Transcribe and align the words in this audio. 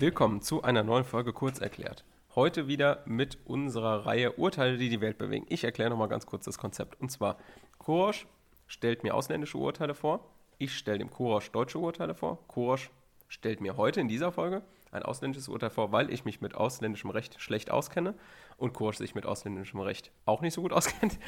Willkommen 0.00 0.42
zu 0.42 0.62
einer 0.62 0.84
neuen 0.84 1.02
Folge 1.02 1.32
Kurz 1.32 1.58
erklärt. 1.58 2.04
Heute 2.36 2.68
wieder 2.68 3.02
mit 3.04 3.36
unserer 3.46 4.06
Reihe 4.06 4.30
Urteile, 4.34 4.78
die 4.78 4.90
die 4.90 5.00
Welt 5.00 5.18
bewegen. 5.18 5.44
Ich 5.48 5.64
erkläre 5.64 5.90
nochmal 5.90 6.06
ganz 6.06 6.24
kurz 6.24 6.44
das 6.44 6.56
Konzept. 6.56 7.00
Und 7.00 7.10
zwar, 7.10 7.36
Kurosch 7.78 8.28
stellt 8.68 9.02
mir 9.02 9.16
ausländische 9.16 9.58
Urteile 9.58 9.96
vor. 9.96 10.20
Ich 10.56 10.78
stelle 10.78 10.98
dem 10.98 11.10
Kurosch 11.10 11.50
deutsche 11.50 11.80
Urteile 11.80 12.14
vor. 12.14 12.38
Kurosch 12.46 12.90
stellt 13.26 13.60
mir 13.60 13.76
heute 13.76 14.00
in 14.00 14.06
dieser 14.06 14.30
Folge 14.30 14.62
ein 14.92 15.02
ausländisches 15.02 15.48
Urteil 15.48 15.70
vor, 15.70 15.90
weil 15.90 16.12
ich 16.12 16.24
mich 16.24 16.40
mit 16.40 16.54
ausländischem 16.54 17.10
Recht 17.10 17.40
schlecht 17.40 17.72
auskenne 17.72 18.14
und 18.56 18.74
Kurosch 18.74 18.98
sich 18.98 19.16
mit 19.16 19.26
ausländischem 19.26 19.80
Recht 19.80 20.12
auch 20.26 20.42
nicht 20.42 20.54
so 20.54 20.62
gut 20.62 20.72
auskennt. 20.74 21.18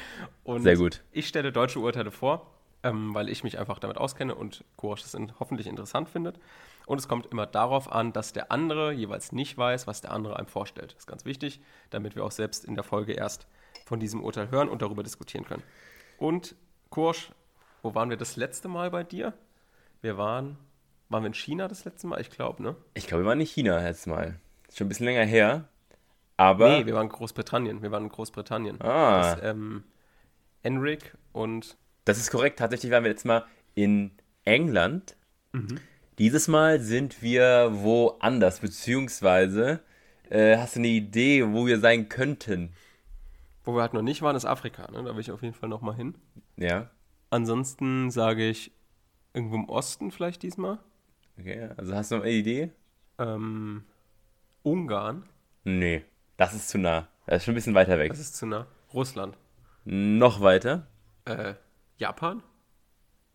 Und 0.45 0.63
Sehr 0.63 0.77
gut. 0.77 1.03
Ich 1.11 1.27
stelle 1.27 1.51
deutsche 1.51 1.79
Urteile 1.79 2.09
vor, 2.09 2.49
ähm, 2.83 3.13
weil 3.13 3.27
ich 3.27 3.43
mich 3.43 3.59
einfach 3.59 3.79
damit 3.79 3.97
auskenne 3.97 4.33
und 4.33 4.63
Kurosch 4.77 5.01
das 5.01 5.13
in, 5.13 5.37
hoffentlich 5.41 5.67
interessant 5.67 6.07
findet. 6.07 6.39
Und 6.91 6.97
es 6.97 7.07
kommt 7.07 7.27
immer 7.27 7.45
darauf 7.45 7.89
an, 7.89 8.11
dass 8.11 8.33
der 8.33 8.51
andere 8.51 8.91
jeweils 8.91 9.31
nicht 9.31 9.57
weiß, 9.57 9.87
was 9.87 10.01
der 10.01 10.11
andere 10.11 10.35
einem 10.35 10.47
vorstellt. 10.47 10.91
Das 10.91 11.03
ist 11.03 11.07
ganz 11.07 11.23
wichtig, 11.23 11.61
damit 11.89 12.17
wir 12.17 12.25
auch 12.25 12.31
selbst 12.31 12.65
in 12.65 12.75
der 12.75 12.83
Folge 12.83 13.13
erst 13.13 13.47
von 13.85 14.01
diesem 14.01 14.21
Urteil 14.21 14.51
hören 14.51 14.67
und 14.67 14.81
darüber 14.81 15.01
diskutieren 15.01 15.45
können. 15.45 15.63
Und 16.17 16.53
Kursch, 16.89 17.31
wo 17.81 17.95
waren 17.95 18.09
wir 18.09 18.17
das 18.17 18.35
letzte 18.35 18.67
Mal 18.67 18.91
bei 18.91 19.05
dir? 19.05 19.31
Wir 20.01 20.17
waren, 20.17 20.57
waren 21.07 21.23
wir 21.23 21.27
in 21.27 21.33
China 21.33 21.69
das 21.69 21.85
letzte 21.85 22.07
Mal? 22.07 22.19
Ich 22.19 22.29
glaube, 22.29 22.61
ne? 22.61 22.75
Ich 22.93 23.07
glaube, 23.07 23.23
wir 23.23 23.29
waren 23.29 23.39
in 23.39 23.47
China 23.47 23.79
letztes 23.79 24.07
Mal. 24.07 24.41
Ist 24.67 24.77
schon 24.77 24.87
ein 24.87 24.89
bisschen 24.89 25.05
länger 25.05 25.23
her. 25.23 25.69
Aber. 26.35 26.77
Nee, 26.77 26.85
wir 26.87 26.93
waren 26.95 27.05
in 27.05 27.13
Großbritannien. 27.13 27.81
Wir 27.81 27.91
waren 27.91 28.03
in 28.03 28.09
Großbritannien. 28.09 28.81
Ah. 28.81 29.35
Das, 29.35 29.43
ähm, 29.43 29.85
Enric 30.61 31.15
und. 31.31 31.77
Das 32.03 32.17
ist 32.17 32.31
korrekt. 32.31 32.59
Tatsächlich 32.59 32.91
waren 32.91 33.05
wir 33.05 33.11
letztes 33.11 33.29
Mal 33.29 33.45
in 33.75 34.11
England. 34.43 35.15
Dieses 36.21 36.47
Mal 36.47 36.79
sind 36.81 37.23
wir 37.23 37.71
woanders, 37.73 38.59
beziehungsweise 38.59 39.79
äh, 40.29 40.55
hast 40.55 40.75
du 40.75 40.81
eine 40.81 40.89
Idee, 40.89 41.51
wo 41.51 41.65
wir 41.65 41.79
sein 41.79 42.09
könnten? 42.09 42.73
Wo 43.63 43.73
wir 43.73 43.81
halt 43.81 43.95
noch 43.95 44.03
nicht 44.03 44.21
waren, 44.21 44.35
ist 44.35 44.45
Afrika. 44.45 44.83
Ne? 44.91 45.03
Da 45.03 45.15
will 45.15 45.19
ich 45.19 45.31
auf 45.31 45.41
jeden 45.41 45.55
Fall 45.55 45.67
nochmal 45.67 45.95
hin. 45.95 46.13
Ja. 46.57 46.91
Ansonsten 47.31 48.11
sage 48.11 48.47
ich 48.47 48.71
irgendwo 49.33 49.55
im 49.55 49.67
Osten 49.67 50.11
vielleicht 50.11 50.43
diesmal. 50.43 50.77
Okay, 51.39 51.69
also 51.75 51.95
hast 51.95 52.11
du 52.11 52.17
noch 52.17 52.23
eine 52.23 52.33
Idee? 52.33 52.69
Ähm, 53.17 53.83
Ungarn. 54.61 55.23
Nee, 55.63 56.05
das 56.37 56.53
ist 56.53 56.69
zu 56.69 56.77
nah. 56.77 57.07
Das 57.25 57.37
ist 57.37 57.45
schon 57.45 57.53
ein 57.53 57.55
bisschen 57.55 57.73
weiter 57.73 57.97
weg. 57.97 58.11
Das 58.11 58.19
ist 58.19 58.35
zu 58.35 58.45
nah. 58.45 58.67
Russland. 58.93 59.39
Noch 59.85 60.39
weiter? 60.39 60.85
Äh, 61.25 61.55
Japan? 61.97 62.43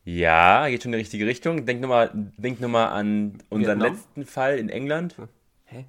Ja, 0.07 0.69
geht 0.69 0.85
schon 0.85 0.93
in 0.93 0.99
die 0.99 1.03
richtige 1.03 1.27
Richtung. 1.27 1.67
Denk 1.67 1.81
nochmal 1.81 2.11
denk 2.15 2.61
noch 2.61 2.69
mal 2.69 2.87
an 2.87 3.39
unseren 3.49 3.81
Vietnam? 3.81 3.93
letzten 3.93 4.25
Fall 4.25 4.57
in 4.57 4.69
England. 4.69 5.17
Hä? 5.65 5.87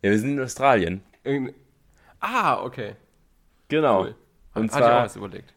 Ja, 0.00 0.10
wir 0.10 0.18
sind 0.18 0.30
in 0.30 0.40
Australien. 0.40 1.02
Irgend 1.22 1.54
ah, 2.20 2.62
okay. 2.62 2.96
Genau. 3.68 4.04
Cool. 4.04 4.14
Und 4.54 4.72
zwar 4.72 5.06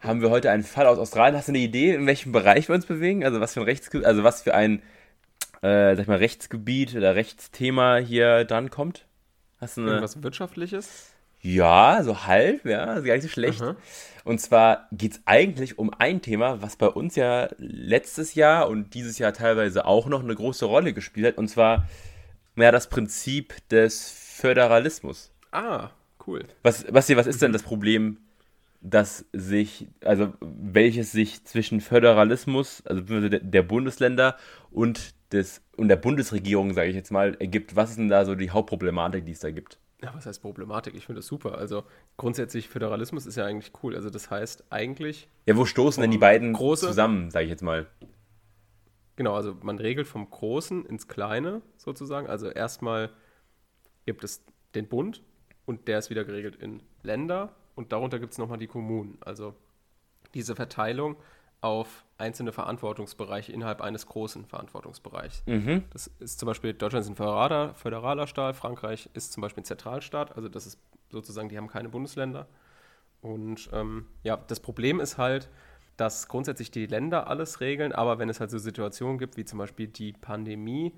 haben 0.01 0.21
wir 0.21 0.29
heute 0.29 0.51
einen 0.51 0.63
Fall 0.63 0.87
aus 0.87 0.99
Australien. 0.99 1.37
Hast 1.37 1.47
du 1.47 1.53
eine 1.53 1.59
Idee, 1.59 1.95
in 1.95 2.05
welchem 2.05 2.33
Bereich 2.33 2.67
wir 2.67 2.75
uns 2.75 2.85
bewegen? 2.85 3.23
Also 3.23 3.39
was 3.39 3.53
für 3.53 3.61
ein 3.61 3.65
Rechtsgebiet, 3.65 4.05
also 4.05 4.23
was 4.23 4.41
für 4.41 4.53
ein, 4.53 4.81
äh, 5.61 5.95
sag 5.95 5.99
ich 5.99 6.07
mal, 6.07 6.17
Rechtsgebiet 6.17 6.95
oder 6.95 7.15
Rechtsthema 7.15 7.95
hier 7.95 8.43
dran 8.43 8.69
kommt? 8.69 9.05
Hast 9.59 9.77
du 9.77 9.81
eine? 9.81 9.91
Irgendwas 9.91 10.21
Wirtschaftliches? 10.21 11.14
Ja, 11.45 12.01
so 12.01 12.25
halb, 12.25 12.65
ja, 12.65 12.95
ist 12.95 13.05
gar 13.05 13.13
nicht 13.13 13.21
so 13.21 13.29
schlecht. 13.29 13.61
Aha. 13.61 13.75
Und 14.23 14.41
zwar 14.41 14.87
geht 14.91 15.11
es 15.11 15.21
eigentlich 15.25 15.77
um 15.77 15.91
ein 15.95 16.23
Thema, 16.23 16.63
was 16.63 16.75
bei 16.75 16.87
uns 16.87 17.15
ja 17.15 17.49
letztes 17.59 18.33
Jahr 18.33 18.67
und 18.67 18.95
dieses 18.95 19.19
Jahr 19.19 19.31
teilweise 19.31 19.85
auch 19.85 20.07
noch 20.07 20.23
eine 20.23 20.33
große 20.33 20.65
Rolle 20.65 20.93
gespielt 20.93 21.27
hat. 21.27 21.37
Und 21.37 21.47
zwar 21.47 21.87
ja, 22.55 22.71
das 22.71 22.89
Prinzip 22.89 23.53
des 23.69 24.09
Föderalismus. 24.09 25.31
Ah, 25.51 25.91
cool. 26.25 26.45
Was, 26.63 26.83
Basti, 26.85 27.15
was 27.15 27.27
ist 27.27 27.43
denn 27.43 27.53
das 27.53 27.61
Problem, 27.61 28.17
das 28.81 29.25
sich, 29.31 29.87
also 30.03 30.33
welches 30.41 31.11
sich 31.11 31.45
zwischen 31.45 31.79
Föderalismus, 31.79 32.83
also 32.87 33.03
der 33.29 33.61
Bundesländer 33.61 34.35
und 34.71 35.13
des 35.31 35.61
und 35.77 35.89
der 35.89 35.95
Bundesregierung, 35.97 36.73
sage 36.73 36.89
ich 36.89 36.95
jetzt 36.95 37.11
mal, 37.11 37.35
ergibt? 37.39 37.75
Was 37.75 37.91
ist 37.91 37.99
denn 37.99 38.09
da 38.09 38.25
so 38.25 38.33
die 38.33 38.49
Hauptproblematik, 38.49 39.27
die 39.27 39.33
es 39.33 39.41
da 39.41 39.51
gibt? 39.51 39.77
Ja, 40.03 40.13
was 40.13 40.25
heißt 40.25 40.41
Problematik? 40.41 40.93
Ich 40.95 41.05
finde 41.05 41.19
das 41.19 41.27
super. 41.27 41.57
Also 41.57 41.83
grundsätzlich 42.17 42.67
Föderalismus 42.69 43.25
ist 43.25 43.35
ja 43.37 43.45
eigentlich 43.45 43.71
cool. 43.81 43.95
Also 43.95 44.09
das 44.09 44.29
heißt 44.29 44.65
eigentlich, 44.69 45.27
Ja, 45.45 45.55
wo 45.55 45.65
stoßen 45.65 46.01
denn 46.01 46.11
die 46.11 46.17
beiden 46.17 46.53
Große- 46.55 46.87
zusammen, 46.87 47.31
sage 47.31 47.45
ich 47.45 47.49
jetzt 47.51 47.63
mal? 47.63 47.87
genau, 49.15 49.33
also 49.33 49.55
man 49.61 49.79
regelt 49.79 50.07
vom 50.07 50.29
Großen 50.29 50.85
ins 50.85 51.07
Kleine 51.07 51.61
sozusagen. 51.77 52.27
Also 52.27 52.49
erstmal 52.49 53.09
gibt 54.05 54.23
es 54.25 54.43
den 54.75 54.87
Bund 54.89 55.23
und 55.65 55.87
der 55.87 55.99
ist 55.99 56.09
wieder 56.09 56.25
geregelt 56.25 56.57
in 56.57 56.83
Länder 57.01 57.55
und 57.75 57.93
darunter 57.93 58.19
gibt 58.19 58.33
es 58.33 58.37
nochmal 58.37 58.57
die 58.57 58.67
Kommunen. 58.67 59.17
Also 59.21 59.55
diese 60.33 60.55
Verteilung 60.55 61.15
auf 61.65 62.05
einzelne 62.19 62.51
Verantwortungsbereiche 62.51 63.51
innerhalb 63.51 63.81
eines 63.81 64.05
großen 64.05 64.45
Verantwortungsbereichs. 64.45 65.41
Mhm. 65.47 65.83
Das 65.89 66.11
ist 66.19 66.37
zum 66.39 66.45
Beispiel, 66.45 66.73
Deutschland 66.73 67.03
ist 67.03 67.09
ein 67.09 67.15
föderaler, 67.15 67.73
föderaler 67.73 68.27
Staat, 68.27 68.55
Frankreich 68.55 69.09
ist 69.15 69.33
zum 69.33 69.41
Beispiel 69.41 69.63
ein 69.63 69.65
Zentralstaat, 69.65 70.35
also 70.35 70.47
das 70.47 70.67
ist 70.67 70.79
sozusagen, 71.09 71.49
die 71.49 71.57
haben 71.57 71.67
keine 71.67 71.89
Bundesländer. 71.89 72.47
Und 73.21 73.67
ähm, 73.73 74.05
ja, 74.21 74.37
das 74.37 74.59
Problem 74.59 74.99
ist 74.99 75.17
halt, 75.17 75.49
dass 75.97 76.27
grundsätzlich 76.27 76.69
die 76.69 76.85
Länder 76.85 77.27
alles 77.27 77.61
regeln, 77.61 77.93
aber 77.93 78.19
wenn 78.19 78.29
es 78.29 78.39
halt 78.39 78.51
so 78.51 78.59
Situationen 78.59 79.17
gibt, 79.17 79.35
wie 79.35 79.45
zum 79.45 79.57
Beispiel 79.57 79.87
die 79.87 80.13
Pandemie, 80.13 80.93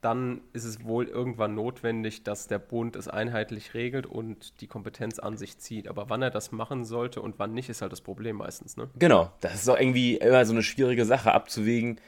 dann 0.00 0.42
ist 0.52 0.64
es 0.64 0.84
wohl 0.84 1.06
irgendwann 1.06 1.54
notwendig, 1.54 2.22
dass 2.22 2.46
der 2.46 2.58
Bund 2.58 2.94
es 2.94 3.08
einheitlich 3.08 3.74
regelt 3.74 4.06
und 4.06 4.60
die 4.60 4.66
Kompetenz 4.68 5.18
an 5.18 5.36
sich 5.36 5.58
zieht. 5.58 5.88
Aber 5.88 6.08
wann 6.08 6.22
er 6.22 6.30
das 6.30 6.52
machen 6.52 6.84
sollte 6.84 7.20
und 7.20 7.38
wann 7.38 7.52
nicht, 7.52 7.68
ist 7.68 7.82
halt 7.82 7.90
das 7.90 8.00
Problem 8.00 8.36
meistens. 8.36 8.76
Ne? 8.76 8.88
Genau, 8.98 9.32
das 9.40 9.54
ist 9.54 9.68
auch 9.68 9.78
irgendwie 9.78 10.16
immer 10.16 10.44
so 10.44 10.52
eine 10.52 10.62
schwierige 10.62 11.04
Sache 11.04 11.32
abzuwägen. 11.32 12.00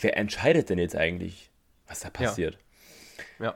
Wer 0.00 0.16
entscheidet 0.16 0.68
denn 0.70 0.78
jetzt 0.78 0.96
eigentlich, 0.96 1.50
was 1.86 2.00
da 2.00 2.10
passiert? 2.10 2.58
Ja. 3.38 3.54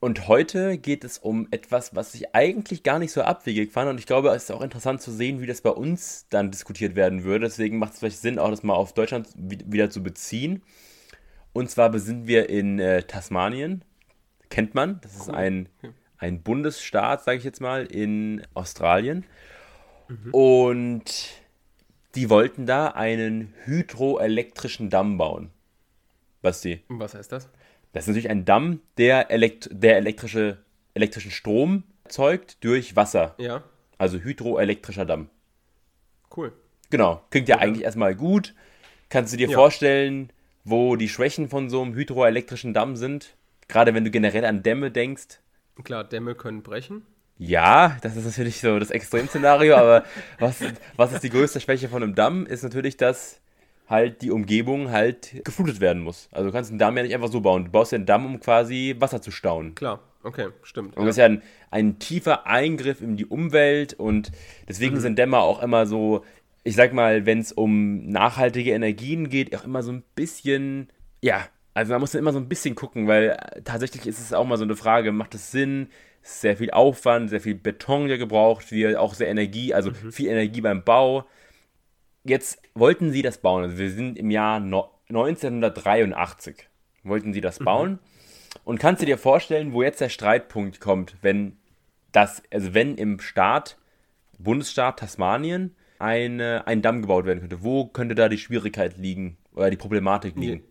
Und 0.00 0.28
heute 0.28 0.76
geht 0.76 1.02
es 1.02 1.16
um 1.16 1.48
etwas, 1.50 1.94
was 1.94 2.14
ich 2.14 2.34
eigentlich 2.34 2.82
gar 2.82 2.98
nicht 2.98 3.12
so 3.12 3.22
abwegig 3.22 3.72
fand. 3.72 3.88
Und 3.88 3.98
ich 3.98 4.04
glaube, 4.04 4.28
es 4.30 4.44
ist 4.44 4.50
auch 4.50 4.60
interessant 4.60 5.00
zu 5.00 5.10
sehen, 5.10 5.40
wie 5.40 5.46
das 5.46 5.62
bei 5.62 5.70
uns 5.70 6.26
dann 6.28 6.50
diskutiert 6.50 6.94
werden 6.94 7.24
würde. 7.24 7.46
Deswegen 7.46 7.78
macht 7.78 7.94
es 7.94 8.00
vielleicht 8.00 8.18
Sinn, 8.18 8.38
auch 8.38 8.50
das 8.50 8.62
mal 8.62 8.74
auf 8.74 8.92
Deutschland 8.92 9.28
wi- 9.34 9.64
wieder 9.66 9.88
zu 9.88 10.02
beziehen. 10.02 10.62
Und 11.54 11.70
zwar 11.70 11.96
sind 11.98 12.26
wir 12.26 12.50
in 12.50 12.78
äh, 12.78 13.02
Tasmanien. 13.04 13.82
Kennt 14.50 14.74
man. 14.74 15.00
Das 15.02 15.14
ist 15.16 15.28
Cool. 15.28 15.34
ein, 15.36 15.68
ein 16.18 16.42
Bundesstaat, 16.42 17.24
sage 17.24 17.38
ich 17.38 17.44
jetzt 17.44 17.60
mal, 17.62 17.86
in 17.86 18.42
Australien. 18.52 19.24
Mhm. 20.08 20.30
Und 20.34 21.30
die 22.14 22.28
wollten 22.28 22.66
da 22.66 22.88
einen 22.88 23.54
hydroelektrischen 23.64 24.90
Damm 24.90 25.16
bauen. 25.16 25.50
Basti. 26.42 26.82
Und 26.88 26.98
was 27.00 27.14
heißt 27.14 27.32
das? 27.32 27.48
Das 27.92 28.04
ist 28.04 28.08
natürlich 28.08 28.28
ein 28.30 28.44
Damm, 28.44 28.80
der, 28.98 29.30
elekt 29.30 29.68
der 29.72 29.96
elektrische, 29.96 30.58
elektrischen 30.94 31.30
Strom 31.30 31.84
erzeugt 32.04 32.62
durch 32.64 32.96
Wasser. 32.96 33.34
Ja, 33.38 33.62
Also 33.96 34.18
hydroelektrischer 34.18 35.06
Damm. 35.06 35.30
cool. 36.36 36.52
Genau. 36.90 37.22
Klingt 37.30 37.48
ja 37.48 37.58
eigentlich 37.58 37.84
erstmal 37.84 38.14
gut. 38.14 38.54
Kannst 39.08 39.32
du 39.32 39.36
dir 39.36 39.48
Ja. 39.48 39.56
vorstellen, 39.56 40.30
wo 40.64 40.96
die 40.96 41.08
Schwächen 41.08 41.48
von 41.48 41.68
so 41.68 41.82
einem 41.82 41.94
hydroelektrischen 41.94 42.74
Damm 42.74 42.96
sind? 42.96 43.36
Gerade 43.68 43.94
wenn 43.94 44.04
du 44.04 44.10
generell 44.10 44.44
an 44.44 44.62
Dämme 44.62 44.90
denkst. 44.90 45.40
Klar, 45.82 46.04
Dämme 46.04 46.34
können 46.34 46.62
brechen. 46.62 47.02
Ja, 47.38 47.98
das 48.02 48.16
ist 48.16 48.24
natürlich 48.24 48.60
so 48.60 48.78
das 48.78 48.90
Extremszenario, 48.90 49.74
aber 49.76 50.04
was, 50.38 50.60
was 50.96 51.12
ist 51.12 51.24
die 51.24 51.30
größte 51.30 51.60
Schwäche 51.60 51.88
von 51.88 52.02
einem 52.02 52.14
Damm? 52.14 52.46
Ist 52.46 52.62
natürlich, 52.62 52.96
dass 52.96 53.40
halt 53.88 54.22
die 54.22 54.30
Umgebung 54.30 54.90
halt 54.90 55.44
geflutet 55.44 55.80
werden 55.80 56.02
muss. 56.02 56.28
Also 56.32 56.46
du 56.46 56.52
kannst 56.52 56.70
einen 56.70 56.78
Damm 56.78 56.96
ja 56.96 57.02
nicht 57.02 57.14
einfach 57.14 57.28
so 57.28 57.40
bauen. 57.40 57.66
Du 57.66 57.70
baust 57.70 57.92
ja 57.92 57.96
einen 57.96 58.06
Damm, 58.06 58.24
um 58.24 58.40
quasi 58.40 58.96
Wasser 58.98 59.20
zu 59.20 59.30
stauen. 59.30 59.74
Klar, 59.74 60.00
okay, 60.22 60.48
stimmt. 60.62 60.96
Und 60.96 61.04
das 61.04 61.14
ist 61.14 61.18
ja 61.18 61.26
ein, 61.26 61.42
ein 61.70 61.98
tiefer 61.98 62.46
Eingriff 62.46 63.02
in 63.02 63.16
die 63.16 63.26
Umwelt 63.26 63.94
und 63.94 64.30
deswegen 64.68 65.00
sind 65.00 65.18
Dämme 65.18 65.38
auch 65.38 65.62
immer 65.62 65.86
so, 65.86 66.24
ich 66.64 66.74
sag 66.74 66.94
mal, 66.94 67.26
wenn 67.26 67.38
es 67.38 67.52
um 67.52 68.08
nachhaltige 68.08 68.72
Energien 68.72 69.28
geht, 69.28 69.54
auch 69.54 69.64
immer 69.64 69.82
so 69.82 69.92
ein 69.92 70.02
bisschen, 70.14 70.88
ja, 71.20 71.46
also 71.74 71.92
man 71.92 72.00
muss 72.00 72.14
immer 72.14 72.32
so 72.32 72.38
ein 72.38 72.48
bisschen 72.48 72.74
gucken, 72.74 73.06
weil 73.06 73.30
äh, 73.30 73.62
tatsächlich 73.62 74.06
ist 74.06 74.18
es 74.18 74.32
auch 74.32 74.46
mal 74.46 74.56
so 74.56 74.64
eine 74.64 74.74
Frage, 74.74 75.12
macht 75.12 75.34
es 75.34 75.50
Sinn? 75.50 75.88
Es 76.22 76.36
ist 76.36 76.40
sehr 76.40 76.56
viel 76.56 76.70
Aufwand, 76.70 77.28
sehr 77.28 77.42
viel 77.42 77.54
Beton, 77.54 78.08
der 78.08 78.16
gebraucht 78.16 78.72
wird, 78.72 78.96
auch 78.96 79.12
sehr 79.12 79.28
Energie, 79.28 79.74
also 79.74 79.92
viel 79.92 80.28
Energie 80.28 80.62
beim 80.62 80.82
Bau. 80.82 81.26
Jetzt 82.24 82.62
wollten 82.74 83.12
sie 83.12 83.20
das 83.20 83.38
bauen, 83.38 83.64
also 83.64 83.76
wir 83.76 83.90
sind 83.90 84.18
im 84.18 84.30
Jahr 84.30 84.58
no 84.58 84.90
1983, 85.10 86.66
wollten 87.02 87.34
sie 87.34 87.42
das 87.42 87.58
bauen. 87.58 87.98
Und 88.64 88.78
kannst 88.78 89.02
du 89.02 89.06
dir 89.06 89.18
vorstellen, 89.18 89.74
wo 89.74 89.82
jetzt 89.82 90.00
der 90.00 90.08
Streitpunkt 90.08 90.80
kommt, 90.80 91.16
wenn 91.20 91.58
das, 92.12 92.42
also 92.50 92.72
wenn 92.72 92.96
im 92.96 93.20
Staat, 93.20 93.76
Bundesstaat 94.38 95.00
Tasmanien, 95.00 95.74
eine, 95.98 96.66
ein 96.66 96.82
Damm 96.82 97.02
gebaut 97.02 97.24
werden 97.24 97.40
könnte? 97.40 97.62
Wo 97.62 97.86
könnte 97.86 98.14
da 98.14 98.28
die 98.28 98.38
Schwierigkeit 98.38 98.96
liegen 98.96 99.36
oder 99.54 99.70
die 99.70 99.76
Problematik 99.76 100.36
liegen? 100.36 100.64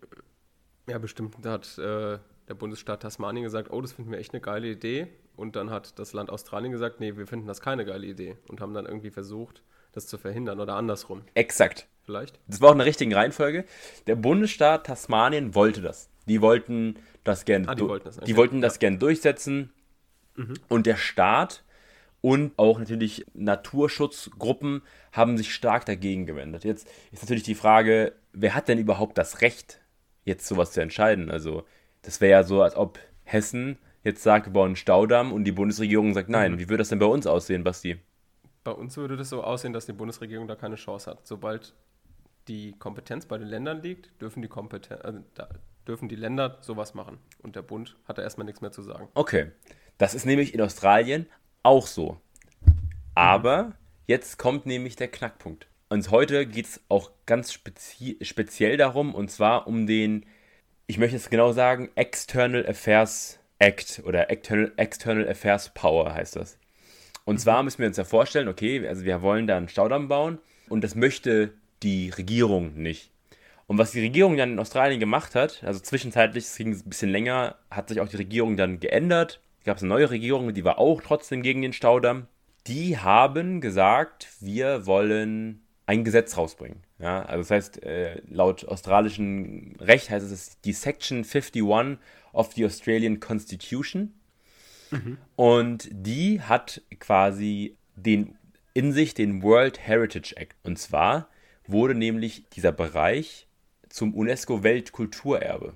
Ja, 0.87 0.97
bestimmt 0.97 1.35
hat 1.45 1.77
äh, 1.77 2.17
der 2.47 2.53
Bundesstaat 2.55 3.01
Tasmanien 3.01 3.43
gesagt, 3.43 3.71
oh, 3.71 3.81
das 3.81 3.93
finden 3.93 4.11
wir 4.11 4.19
echt 4.19 4.33
eine 4.33 4.41
geile 4.41 4.67
Idee. 4.67 5.07
Und 5.35 5.55
dann 5.55 5.69
hat 5.69 5.97
das 5.97 6.13
Land 6.13 6.29
Australien 6.29 6.71
gesagt, 6.71 6.99
nee, 6.99 7.15
wir 7.15 7.25
finden 7.25 7.47
das 7.47 7.61
keine 7.61 7.85
geile 7.85 8.05
Idee. 8.05 8.37
Und 8.49 8.61
haben 8.61 8.73
dann 8.73 8.85
irgendwie 8.85 9.09
versucht, 9.09 9.63
das 9.93 10.07
zu 10.07 10.17
verhindern 10.17 10.59
oder 10.59 10.75
andersrum. 10.75 11.23
Exakt. 11.33 11.87
Vielleicht. 12.03 12.39
Das 12.47 12.59
war 12.59 12.69
auch 12.69 12.73
eine 12.73 12.85
richtige 12.85 13.15
Reihenfolge. 13.15 13.63
Der 14.07 14.15
Bundesstaat 14.15 14.85
Tasmanien 14.85 15.55
wollte 15.55 15.81
das. 15.81 16.09
Die 16.27 16.41
wollten 16.41 16.97
das 17.23 17.45
gerne 17.45 17.67
Ah, 17.69 17.75
die 17.75 17.87
wollten 17.87 18.05
das, 18.05 18.17
die 18.17 18.35
wollten 18.35 18.61
das 18.61 18.79
gern 18.79 18.99
durchsetzen. 18.99 19.71
Und 20.67 20.85
der 20.85 20.97
Staat 20.97 21.63
und 22.23 22.57
auch 22.57 22.79
natürlich 22.79 23.25
Naturschutzgruppen 23.33 24.81
haben 25.11 25.37
sich 25.37 25.53
stark 25.53 25.85
dagegen 25.85 26.25
gewendet. 26.25 26.63
Jetzt 26.63 26.87
ist 27.11 27.21
natürlich 27.21 27.43
die 27.43 27.53
Frage, 27.53 28.13
wer 28.31 28.55
hat 28.55 28.69
denn 28.69 28.77
überhaupt 28.77 29.17
das 29.17 29.41
Recht, 29.41 29.81
jetzt 30.23 30.47
sowas 30.47 30.71
zu 30.71 30.79
entscheiden? 30.79 31.29
Also, 31.29 31.65
das 32.01 32.21
wäre 32.21 32.31
ja 32.31 32.43
so, 32.43 32.61
als 32.61 32.77
ob 32.77 32.97
Hessen 33.25 33.77
jetzt 34.05 34.23
sagt, 34.23 34.47
wir 34.47 34.53
bauen 34.53 34.67
einen 34.67 34.75
Staudamm 34.77 35.33
und 35.33 35.43
die 35.43 35.51
Bundesregierung 35.51 36.13
sagt, 36.13 36.29
nein. 36.29 36.59
Wie 36.59 36.69
würde 36.69 36.77
das 36.77 36.87
denn 36.87 36.99
bei 36.99 37.05
uns 37.05 37.27
aussehen, 37.27 37.65
Basti? 37.65 37.99
Bei 38.63 38.71
uns 38.71 38.95
würde 38.95 39.17
das 39.17 39.27
so 39.27 39.43
aussehen, 39.43 39.73
dass 39.73 39.85
die 39.85 39.91
Bundesregierung 39.91 40.47
da 40.47 40.55
keine 40.55 40.75
Chance 40.75 41.11
hat. 41.11 41.27
Sobald 41.27 41.73
die 42.47 42.71
Kompetenz 42.79 43.25
bei 43.25 43.37
den 43.37 43.49
Ländern 43.49 43.81
liegt, 43.81 44.21
dürfen 44.21 44.41
die, 44.41 44.47
Kompeten 44.47 45.25
da 45.33 45.49
dürfen 45.85 46.07
die 46.07 46.15
Länder 46.15 46.59
sowas 46.61 46.93
machen. 46.93 47.17
Und 47.41 47.57
der 47.57 47.63
Bund 47.63 47.97
hat 48.05 48.17
da 48.17 48.21
erstmal 48.21 48.45
nichts 48.45 48.61
mehr 48.61 48.71
zu 48.71 48.81
sagen. 48.81 49.09
Okay. 49.13 49.51
Das 49.97 50.13
ist 50.15 50.25
nämlich 50.25 50.53
in 50.53 50.61
Australien 50.61 51.27
auch 51.63 51.87
so. 51.87 52.17
Aber 53.15 53.73
jetzt 54.07 54.37
kommt 54.37 54.65
nämlich 54.65 54.95
der 54.95 55.07
Knackpunkt. 55.07 55.67
Und 55.89 56.09
heute 56.11 56.45
geht 56.45 56.65
es 56.65 56.81
auch 56.89 57.11
ganz 57.25 57.53
spezi 57.53 58.17
speziell 58.21 58.77
darum, 58.77 59.13
und 59.13 59.29
zwar 59.29 59.67
um 59.67 59.85
den, 59.87 60.25
ich 60.87 60.97
möchte 60.97 61.15
es 61.15 61.29
genau 61.29 61.51
sagen, 61.51 61.89
External 61.95 62.67
Affairs 62.67 63.39
Act 63.59 64.01
oder 64.05 64.29
External, 64.29 64.71
External 64.77 65.29
Affairs 65.29 65.69
Power 65.73 66.13
heißt 66.13 66.35
das. 66.35 66.57
Und 67.25 67.39
zwar 67.39 67.63
müssen 67.63 67.79
wir 67.79 67.87
uns 67.87 67.97
ja 67.97 68.03
vorstellen, 68.03 68.47
okay, 68.47 68.85
also 68.87 69.05
wir 69.05 69.21
wollen 69.21 69.47
da 69.47 69.55
einen 69.55 69.69
Staudamm 69.69 70.07
bauen 70.07 70.39
und 70.67 70.83
das 70.83 70.95
möchte 70.95 71.53
die 71.81 72.09
Regierung 72.09 72.73
nicht. 72.75 73.11
Und 73.67 73.77
was 73.77 73.91
die 73.91 74.01
Regierung 74.01 74.35
dann 74.35 74.53
in 74.53 74.59
Australien 74.59 74.99
gemacht 74.99 75.35
hat, 75.35 75.63
also 75.63 75.79
zwischenzeitlich, 75.79 76.43
es 76.45 76.57
ging 76.57 76.73
ein 76.73 76.83
bisschen 76.83 77.09
länger, 77.09 77.55
hat 77.71 77.89
sich 77.89 78.01
auch 78.01 78.09
die 78.09 78.17
Regierung 78.17 78.57
dann 78.57 78.79
geändert. 78.79 79.39
Gab 79.63 79.77
es 79.77 79.83
eine 79.83 79.89
neue 79.89 80.09
Regierung, 80.09 80.53
die 80.53 80.63
war 80.63 80.77
auch 80.77 81.01
trotzdem 81.01 81.41
gegen 81.41 81.61
den 81.61 81.73
Staudamm. 81.73 82.27
Die 82.67 82.97
haben 82.97 83.61
gesagt, 83.61 84.27
wir 84.39 84.85
wollen 84.85 85.63
ein 85.85 86.03
Gesetz 86.03 86.37
rausbringen. 86.37 86.79
Ja, 86.99 87.23
also 87.23 87.41
das 87.41 87.51
heißt, 87.51 87.83
äh, 87.83 88.21
laut 88.27 88.65
australischem 88.65 89.75
Recht 89.79 90.09
heißt 90.09 90.31
es 90.31 90.59
die 90.61 90.73
Section 90.73 91.25
51 91.25 91.63
of 92.31 92.53
the 92.53 92.65
Australian 92.65 93.19
Constitution. 93.19 94.13
Und 95.35 95.89
die 95.91 96.41
hat 96.41 96.81
quasi 96.99 97.75
den, 97.95 98.35
in 98.73 98.91
sich 98.91 99.13
den 99.13 99.41
World 99.41 99.79
Heritage 99.79 100.35
Act. 100.37 100.55
Und 100.63 100.77
zwar 100.77 101.29
wurde 101.67 101.95
nämlich 101.95 102.47
dieser 102.49 102.71
Bereich 102.71 103.47
zum 103.89 104.13
UNESCO-Weltkulturerbe. 104.13 105.73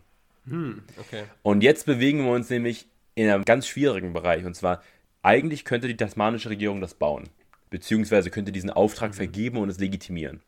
Okay. 1.00 1.24
Und 1.42 1.62
jetzt 1.62 1.86
bewegen 1.86 2.24
wir 2.24 2.32
uns 2.32 2.50
nämlich 2.50 2.88
in 3.18 3.28
einem 3.30 3.46
ganz 3.46 3.68
schwierigen 3.68 4.14
Bereich. 4.14 4.46
Und 4.46 4.56
zwar, 4.56 4.84
eigentlich 5.24 5.66
könnte 5.66 5.88
die 5.88 5.98
tasmanische 5.98 6.50
Regierung 6.52 6.82
das 6.82 6.94
bauen. 6.94 7.30
Beziehungsweise 7.72 8.30
könnte 8.30 8.52
diesen 8.52 8.70
Auftrag 8.70 9.16
vergeben 9.16 9.58
und 9.58 9.70
es 9.70 9.80
legitimieren. 9.80 10.42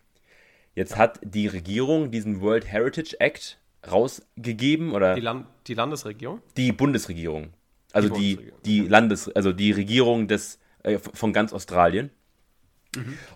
Jetzt 0.76 0.96
hat 0.96 1.20
die 1.24 1.48
Regierung 1.48 2.12
diesen 2.12 2.42
World 2.42 2.72
Heritage 2.72 3.20
Act 3.20 3.58
rausgegeben 3.92 4.92
oder 4.92 5.16
Die, 5.16 5.22
Land 5.22 5.48
die 5.66 5.74
Landesregierung? 5.74 6.42
die 6.58 6.72
Bundesregierung. 6.72 7.54
Also 7.92 8.10
die, 8.10 8.36
Bundesregierung, 8.36 8.62
die 8.66 8.80
Landes, 8.82 9.30
also 9.30 9.52
die 9.52 9.72
Regierung 9.72 10.28
des, 10.28 10.60
äh, 10.84 11.00
von 11.00 11.34
ganz 11.34 11.54
Australien. 11.54 12.12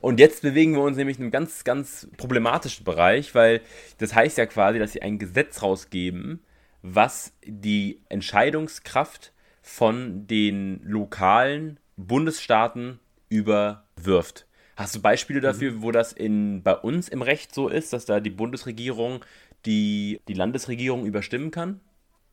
Und 0.01 0.19
jetzt 0.19 0.41
bewegen 0.41 0.73
wir 0.73 0.81
uns 0.81 0.97
nämlich 0.97 1.17
in 1.17 1.23
einem 1.23 1.31
ganz, 1.31 1.63
ganz 1.63 2.07
problematischen 2.17 2.85
Bereich, 2.85 3.35
weil 3.35 3.61
das 3.97 4.13
heißt 4.13 4.37
ja 4.37 4.45
quasi, 4.45 4.79
dass 4.79 4.93
sie 4.93 5.01
ein 5.01 5.19
Gesetz 5.19 5.61
rausgeben, 5.61 6.41
was 6.83 7.33
die 7.43 8.01
Entscheidungskraft 8.09 9.33
von 9.61 10.27
den 10.27 10.81
lokalen 10.83 11.79
Bundesstaaten 11.95 12.99
überwirft. 13.29 14.45
Hast 14.75 14.95
du 14.95 15.01
Beispiele 15.01 15.39
dafür, 15.39 15.81
wo 15.81 15.91
das 15.91 16.11
in, 16.11 16.61
bei 16.61 16.75
uns 16.75 17.07
im 17.07 17.21
Recht 17.21 17.55
so 17.55 17.69
ist, 17.69 17.93
dass 17.93 18.05
da 18.05 18.19
die 18.19 18.29
Bundesregierung 18.29 19.23
die, 19.65 20.19
die 20.27 20.33
Landesregierung 20.33 21.05
überstimmen 21.05 21.51
kann? 21.51 21.79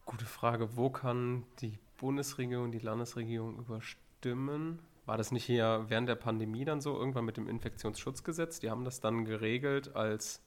Gute 0.04 0.24
Frage. 0.24 0.76
Wo 0.76 0.90
kann 0.90 1.44
die 1.60 1.78
Bundesregierung 1.98 2.72
die 2.72 2.78
Landesregierung 2.78 3.58
überstimmen? 3.58 4.80
War 5.06 5.16
das 5.16 5.30
nicht 5.30 5.44
hier 5.44 5.84
während 5.88 6.08
der 6.08 6.16
Pandemie 6.16 6.64
dann 6.64 6.80
so, 6.80 6.96
irgendwann 6.96 7.24
mit 7.24 7.36
dem 7.36 7.48
Infektionsschutzgesetz? 7.48 8.58
Die 8.58 8.70
haben 8.70 8.84
das 8.84 9.00
dann 9.00 9.24
geregelt 9.24 9.94
als. 9.94 10.42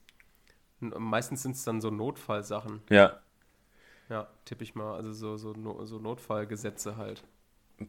Meistens 0.80 1.44
sind 1.44 1.56
es 1.56 1.64
dann 1.64 1.80
so 1.80 1.90
Notfallsachen. 1.90 2.82
Ja, 2.90 3.22
Ja, 4.10 4.28
tippe 4.46 4.64
ich 4.64 4.76
mal. 4.76 4.96
Also 4.96 5.14
so, 5.14 5.38
so, 5.38 5.54
No- 5.54 5.86
so 5.86 6.00
Notfallgesetze 6.00 6.98
halt. 6.98 7.24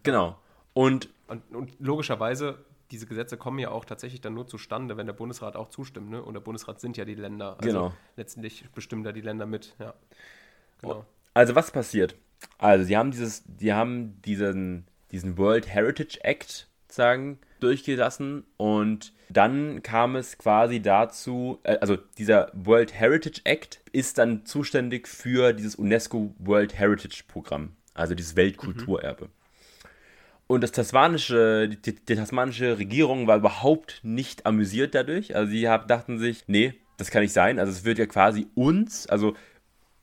genau. 0.02 0.38
Und 0.72 1.08
Und, 1.28 1.42
und 1.54 1.76
logischerweise, 1.80 2.64
diese 2.90 3.06
Gesetze 3.06 3.36
kommen 3.36 3.58
ja 3.58 3.70
auch 3.70 3.84
tatsächlich 3.84 4.20
dann 4.20 4.34
nur 4.34 4.46
zustande, 4.46 4.96
wenn 4.96 5.06
der 5.06 5.14
Bundesrat 5.14 5.56
auch 5.56 5.68
zustimmt. 5.70 6.10
Ne? 6.10 6.22
Und 6.22 6.34
der 6.34 6.40
Bundesrat 6.40 6.80
sind 6.80 6.96
ja 6.96 7.04
die 7.04 7.14
Länder. 7.14 7.56
Also 7.58 7.68
Genau. 7.68 7.92
Letztendlich 8.16 8.68
bestimmen 8.74 9.04
da 9.04 9.12
die 9.12 9.20
Länder 9.22 9.46
mit. 9.46 9.74
Ja. 9.78 9.94
Genau. 10.80 11.04
Also 11.32 11.54
was 11.54 11.70
passiert? 11.70 12.14
Also 12.58 12.84
sie 12.84 12.96
haben 12.96 13.10
dieses, 13.10 13.42
die 13.46 13.72
haben 13.72 14.20
diesen, 14.22 14.86
diesen 15.10 15.38
World 15.38 15.66
Heritage 15.68 16.18
Act 16.22 16.68
sagen 16.94 17.38
durchgelassen 17.60 18.44
und 18.56 19.12
dann 19.28 19.82
kam 19.82 20.16
es 20.16 20.38
quasi 20.38 20.80
dazu, 20.80 21.58
äh, 21.62 21.78
also 21.78 21.96
dieser 22.18 22.50
World 22.54 22.92
Heritage 22.92 23.40
Act 23.44 23.80
ist 23.92 24.18
dann 24.18 24.44
zuständig 24.44 25.08
für 25.08 25.52
dieses 25.52 25.76
UNESCO 25.76 26.34
World 26.38 26.78
Heritage 26.78 27.24
Programm, 27.26 27.70
also 27.94 28.14
dieses 28.14 28.36
Weltkulturerbe. 28.36 29.28
Und 30.46 30.60
das 30.60 30.72
tasmanische, 30.72 31.68
die, 31.68 31.94
die 31.94 32.14
tasmanische 32.14 32.78
Regierung 32.78 33.26
war 33.26 33.38
überhaupt 33.38 34.00
nicht 34.02 34.44
amüsiert 34.44 34.94
dadurch. 34.94 35.34
Also 35.34 35.50
sie 35.50 35.68
hab, 35.68 35.88
dachten 35.88 36.18
sich, 36.18 36.44
nee, 36.46 36.74
das 36.98 37.10
kann 37.10 37.22
nicht 37.22 37.32
sein. 37.32 37.58
Also 37.58 37.72
es 37.72 37.84
wird 37.84 37.98
ja 37.98 38.06
quasi 38.06 38.46
uns, 38.54 39.06
also 39.06 39.34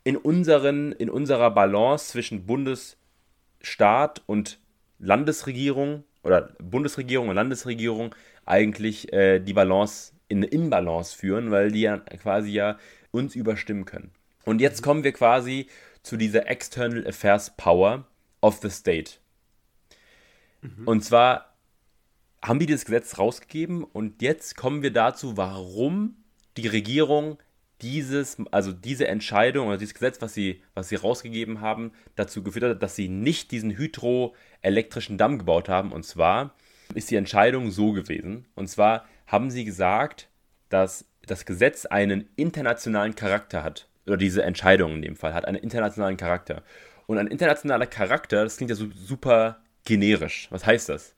in, 0.03 0.17
unseren, 0.17 0.93
in 0.93 1.09
unserer 1.11 1.51
Balance 1.51 2.09
zwischen 2.09 2.47
Bundesstaat 2.47 4.23
und 4.25 4.59
Landesregierung 4.97 6.03
oder 6.23 6.53
Bundesregierung 6.59 7.29
und 7.29 7.35
Landesregierung 7.35 8.15
eigentlich 8.45 9.11
äh, 9.13 9.39
die 9.39 9.53
Balance 9.53 10.13
in 10.27 10.43
Inbalance 10.43 11.15
führen, 11.15 11.51
weil 11.51 11.71
die 11.71 11.81
ja 11.81 11.97
quasi 11.97 12.51
ja 12.51 12.77
uns 13.11 13.35
überstimmen 13.35 13.85
können. 13.85 14.11
Und 14.45 14.61
jetzt 14.61 14.81
kommen 14.81 15.03
wir 15.03 15.11
quasi 15.11 15.67
zu 16.03 16.17
dieser 16.17 16.47
External 16.47 17.05
Affairs 17.05 17.55
Power 17.57 18.05
of 18.41 18.59
the 18.61 18.69
State. 18.69 19.13
Und 20.85 21.03
zwar 21.03 21.55
haben 22.43 22.59
die 22.59 22.65
das 22.65 22.85
Gesetz 22.85 23.17
rausgegeben 23.17 23.83
und 23.83 24.21
jetzt 24.21 24.55
kommen 24.55 24.81
wir 24.81 24.91
dazu, 24.91 25.37
warum 25.37 26.15
die 26.57 26.67
Regierung 26.67 27.37
dieses, 27.81 28.37
also 28.51 28.71
diese 28.71 29.07
Entscheidung 29.07 29.67
oder 29.67 29.77
dieses 29.77 29.93
Gesetz, 29.93 30.21
was 30.21 30.33
sie, 30.33 30.61
was 30.73 30.89
sie 30.89 30.95
rausgegeben 30.95 31.61
haben, 31.61 31.91
dazu 32.15 32.43
geführt 32.43 32.65
hat, 32.65 32.83
dass 32.83 32.95
sie 32.95 33.09
nicht 33.09 33.51
diesen 33.51 33.77
hydroelektrischen 33.77 35.17
Damm 35.17 35.39
gebaut 35.39 35.69
haben. 35.69 35.91
Und 35.91 36.03
zwar 36.05 36.53
ist 36.93 37.11
die 37.11 37.15
Entscheidung 37.15 37.71
so 37.71 37.91
gewesen. 37.91 38.45
Und 38.55 38.67
zwar 38.67 39.05
haben 39.27 39.49
sie 39.49 39.65
gesagt, 39.65 40.29
dass 40.69 41.05
das 41.25 41.45
Gesetz 41.45 41.85
einen 41.85 42.29
internationalen 42.35 43.15
Charakter 43.15 43.63
hat. 43.63 43.87
Oder 44.05 44.17
diese 44.17 44.43
Entscheidung 44.43 44.95
in 44.95 45.01
dem 45.01 45.15
Fall 45.15 45.33
hat 45.33 45.45
einen 45.45 45.61
internationalen 45.61 46.17
Charakter. 46.17 46.63
Und 47.07 47.17
ein 47.17 47.27
internationaler 47.27 47.87
Charakter, 47.87 48.43
das 48.43 48.57
klingt 48.57 48.69
ja 48.69 48.75
so 48.75 48.87
super 48.95 49.61
generisch. 49.85 50.47
Was 50.51 50.65
heißt 50.65 50.89
das? 50.89 51.15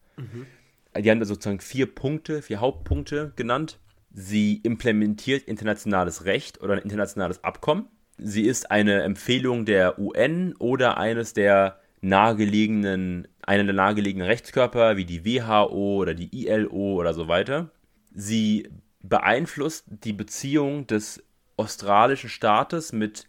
Die 0.97 1.09
haben 1.09 1.19
da 1.19 1.25
sozusagen 1.25 1.59
vier 1.59 1.87
Punkte, 1.93 2.41
vier 2.41 2.59
Hauptpunkte 2.59 3.33
genannt. 3.35 3.79
Sie 4.13 4.57
implementiert 4.57 5.43
internationales 5.43 6.25
Recht 6.25 6.61
oder 6.61 6.73
ein 6.73 6.83
internationales 6.83 7.43
Abkommen. 7.43 7.87
Sie 8.19 8.43
ist 8.43 8.69
eine 8.69 9.01
Empfehlung 9.01 9.65
der 9.65 9.97
UN 9.97 10.55
oder 10.59 10.97
eines 10.97 11.33
der 11.33 11.79
nahegelegenen, 12.01 13.27
einer 13.41 13.63
der 13.63 13.73
nahegelegenen 13.73 14.27
Rechtskörper 14.27 14.97
wie 14.97 15.05
die 15.05 15.25
WHO 15.25 15.97
oder 15.97 16.13
die 16.13 16.45
ILO 16.45 16.93
oder 16.93 17.15
so 17.15 17.27
weiter. 17.27 17.71
Sie 18.13 18.69
beeinflusst 19.01 19.85
die 19.87 20.13
Beziehung 20.13 20.85
des 20.85 21.23
australischen 21.57 22.29
Staates 22.29 22.93
mit 22.93 23.27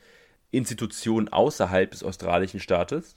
Institutionen 0.51 1.29
außerhalb 1.29 1.91
des 1.91 2.03
australischen 2.03 2.61
Staates. 2.61 3.17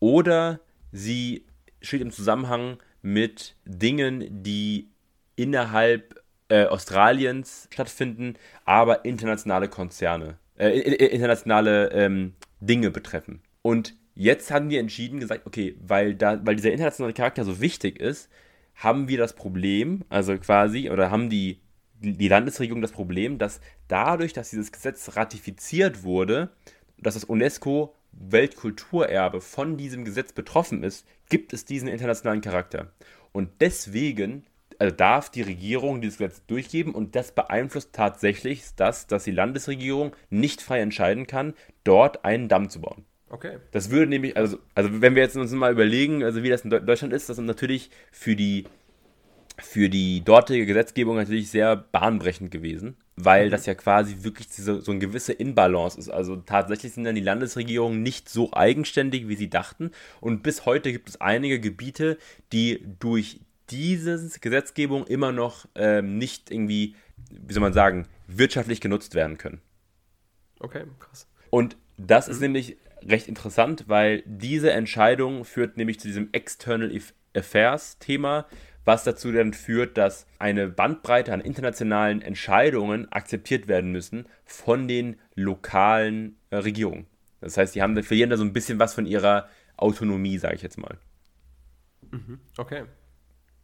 Oder 0.00 0.60
sie 0.90 1.46
steht 1.80 2.00
im 2.00 2.10
Zusammenhang 2.10 2.78
mit 3.00 3.54
Dingen, 3.64 4.42
die 4.42 4.90
innerhalb 5.36 6.20
äh, 6.48 6.64
Australiens 6.66 7.68
stattfinden, 7.72 8.34
aber 8.64 9.04
internationale 9.04 9.68
Konzerne, 9.68 10.38
äh, 10.56 10.78
internationale 10.78 11.90
ähm, 11.92 12.34
Dinge 12.60 12.90
betreffen. 12.90 13.40
Und 13.62 13.94
jetzt 14.14 14.50
haben 14.50 14.70
wir 14.70 14.80
entschieden, 14.80 15.20
gesagt, 15.20 15.46
okay, 15.46 15.76
weil, 15.80 16.14
da, 16.14 16.44
weil 16.44 16.56
dieser 16.56 16.72
internationale 16.72 17.14
Charakter 17.14 17.44
so 17.44 17.60
wichtig 17.60 18.00
ist, 18.00 18.30
haben 18.74 19.08
wir 19.08 19.18
das 19.18 19.34
Problem, 19.34 20.04
also 20.08 20.36
quasi, 20.38 20.90
oder 20.90 21.10
haben 21.10 21.28
die, 21.30 21.60
die 22.00 22.28
Landesregierung 22.28 22.80
das 22.80 22.92
Problem, 22.92 23.38
dass 23.38 23.60
dadurch, 23.88 24.32
dass 24.32 24.50
dieses 24.50 24.72
Gesetz 24.72 25.16
ratifiziert 25.16 26.04
wurde, 26.04 26.50
dass 26.96 27.14
das 27.14 27.24
UNESCO 27.24 27.94
Weltkulturerbe 28.12 29.40
von 29.40 29.76
diesem 29.76 30.04
Gesetz 30.04 30.32
betroffen 30.32 30.82
ist, 30.82 31.06
gibt 31.28 31.52
es 31.52 31.64
diesen 31.64 31.88
internationalen 31.88 32.40
Charakter. 32.40 32.92
Und 33.32 33.50
deswegen 33.60 34.44
also 34.78 34.94
darf 34.94 35.30
die 35.30 35.42
Regierung 35.42 36.00
dieses 36.00 36.18
Gesetz 36.18 36.44
durchgeben 36.46 36.94
und 36.94 37.16
das 37.16 37.32
beeinflusst 37.32 37.92
tatsächlich 37.92 38.64
das, 38.76 39.06
dass 39.06 39.24
die 39.24 39.32
Landesregierung 39.32 40.14
nicht 40.30 40.62
frei 40.62 40.80
entscheiden 40.80 41.26
kann, 41.26 41.54
dort 41.84 42.24
einen 42.24 42.48
Damm 42.48 42.70
zu 42.70 42.80
bauen. 42.80 43.04
Okay. 43.30 43.58
Das 43.72 43.90
würde 43.90 44.06
nämlich, 44.06 44.36
also, 44.36 44.58
also 44.74 45.02
wenn 45.02 45.14
wir 45.14 45.22
jetzt 45.22 45.36
uns 45.36 45.52
mal 45.52 45.72
überlegen, 45.72 46.24
also 46.24 46.42
wie 46.42 46.48
das 46.48 46.62
in 46.62 46.70
Deutschland 46.70 47.12
ist, 47.12 47.28
das 47.28 47.38
ist 47.38 47.44
natürlich 47.44 47.90
für 48.10 48.36
die, 48.36 48.64
für 49.58 49.88
die 49.88 50.24
dortige 50.24 50.64
Gesetzgebung 50.64 51.16
natürlich 51.16 51.50
sehr 51.50 51.76
bahnbrechend 51.76 52.50
gewesen, 52.50 52.96
weil 53.16 53.46
mhm. 53.46 53.50
das 53.50 53.66
ja 53.66 53.74
quasi 53.74 54.18
wirklich 54.20 54.48
diese, 54.48 54.80
so 54.80 54.92
eine 54.92 55.00
gewisse 55.00 55.32
Inbalance 55.32 55.98
ist. 55.98 56.08
Also 56.08 56.36
tatsächlich 56.36 56.92
sind 56.92 57.04
dann 57.04 57.16
die 57.16 57.20
Landesregierungen 57.20 58.02
nicht 58.02 58.28
so 58.28 58.52
eigenständig, 58.52 59.28
wie 59.28 59.36
sie 59.36 59.50
dachten. 59.50 59.90
Und 60.20 60.42
bis 60.42 60.64
heute 60.64 60.92
gibt 60.92 61.08
es 61.08 61.20
einige 61.20 61.60
Gebiete, 61.60 62.16
die 62.52 62.86
durch 62.98 63.40
diese 63.70 64.38
Gesetzgebung 64.40 65.06
immer 65.06 65.32
noch 65.32 65.66
ähm, 65.74 66.18
nicht 66.18 66.50
irgendwie, 66.50 66.94
wie 67.30 67.52
soll 67.52 67.60
man 67.60 67.72
sagen, 67.72 68.06
wirtschaftlich 68.26 68.80
genutzt 68.80 69.14
werden 69.14 69.38
können. 69.38 69.60
Okay, 70.60 70.84
krass. 70.98 71.28
Und 71.50 71.76
das 71.96 72.26
mhm. 72.26 72.32
ist 72.32 72.40
nämlich 72.40 72.76
recht 73.02 73.28
interessant, 73.28 73.84
weil 73.88 74.22
diese 74.26 74.72
Entscheidung 74.72 75.44
führt 75.44 75.76
nämlich 75.76 76.00
zu 76.00 76.08
diesem 76.08 76.30
External 76.32 76.92
Affairs 77.34 77.98
Thema, 77.98 78.46
was 78.84 79.04
dazu 79.04 79.30
dann 79.30 79.52
führt, 79.52 79.98
dass 79.98 80.26
eine 80.38 80.68
Bandbreite 80.68 81.32
an 81.32 81.40
internationalen 81.40 82.22
Entscheidungen 82.22 83.10
akzeptiert 83.12 83.68
werden 83.68 83.92
müssen 83.92 84.26
von 84.44 84.88
den 84.88 85.16
lokalen 85.34 86.36
äh, 86.50 86.56
Regierungen. 86.56 87.06
Das 87.40 87.56
heißt, 87.56 87.74
die 87.74 87.82
haben, 87.82 88.02
verlieren 88.02 88.30
da 88.30 88.36
so 88.36 88.44
ein 88.44 88.52
bisschen 88.52 88.78
was 88.78 88.94
von 88.94 89.06
ihrer 89.06 89.48
Autonomie, 89.76 90.38
sage 90.38 90.56
ich 90.56 90.62
jetzt 90.62 90.78
mal. 90.78 90.98
Mhm. 92.10 92.40
Okay 92.56 92.84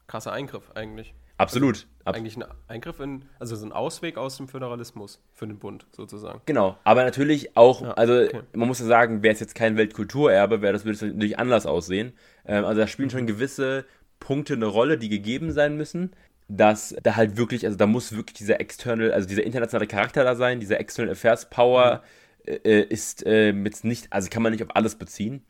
krasser 0.06 0.32
Eingriff 0.32 0.70
eigentlich. 0.74 1.14
Absolut. 1.36 1.88
Also 2.04 2.18
eigentlich 2.18 2.36
ein 2.36 2.44
Eingriff 2.68 3.00
in, 3.00 3.24
also 3.40 3.56
so 3.56 3.66
ein 3.66 3.72
Ausweg 3.72 4.18
aus 4.18 4.36
dem 4.36 4.46
Föderalismus 4.46 5.20
für 5.32 5.46
den 5.46 5.58
Bund 5.58 5.86
sozusagen. 5.90 6.40
Genau, 6.46 6.78
aber 6.84 7.02
natürlich 7.04 7.56
auch, 7.56 7.82
ja, 7.82 7.90
also 7.92 8.14
okay. 8.14 8.42
man 8.52 8.68
muss 8.68 8.78
ja 8.78 8.86
sagen, 8.86 9.22
wäre 9.22 9.34
es 9.34 9.40
jetzt 9.40 9.54
kein 9.54 9.76
Weltkulturerbe, 9.76 10.62
wäre 10.62 10.72
das 10.72 10.84
würde 10.84 10.94
es 10.94 11.02
natürlich 11.02 11.38
anders 11.38 11.66
aussehen. 11.66 12.12
Ähm, 12.44 12.64
also 12.64 12.80
da 12.80 12.86
spielen 12.86 13.10
schon 13.10 13.26
gewisse 13.26 13.84
Punkte 14.20 14.54
eine 14.54 14.66
Rolle, 14.66 14.96
die 14.96 15.08
gegeben 15.08 15.50
sein 15.50 15.76
müssen, 15.76 16.12
dass 16.48 16.94
da 17.02 17.16
halt 17.16 17.36
wirklich, 17.36 17.64
also 17.66 17.76
da 17.76 17.86
muss 17.86 18.12
wirklich 18.12 18.36
dieser 18.36 18.60
external, 18.60 19.12
also 19.12 19.26
dieser 19.26 19.44
internationale 19.44 19.88
Charakter 19.88 20.24
da 20.24 20.36
sein, 20.36 20.60
dieser 20.60 20.78
external 20.78 21.12
Affairs 21.12 21.50
Power 21.50 22.02
mhm. 22.46 22.52
äh, 22.64 22.82
ist 22.82 23.26
äh, 23.26 23.50
jetzt 23.50 23.84
nicht, 23.84 24.12
also 24.12 24.28
kann 24.30 24.42
man 24.42 24.52
nicht 24.52 24.62
auf 24.62 24.76
alles 24.76 24.94
beziehen. 24.94 25.44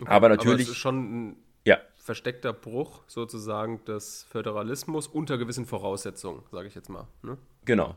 Okay, 0.00 0.10
aber 0.10 0.28
natürlich. 0.28 0.54
Aber 0.54 0.62
es 0.62 0.68
ist 0.68 0.76
schon 0.76 1.30
ein 1.30 1.36
versteckter 2.02 2.52
Bruch 2.52 3.02
sozusagen 3.06 3.84
des 3.84 4.24
Föderalismus 4.24 5.06
unter 5.06 5.38
gewissen 5.38 5.66
Voraussetzungen, 5.66 6.42
sage 6.50 6.66
ich 6.66 6.74
jetzt 6.74 6.88
mal. 6.88 7.06
Ne? 7.22 7.38
Genau. 7.64 7.94